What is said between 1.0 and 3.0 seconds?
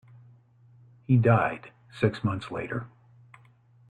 He died six months later.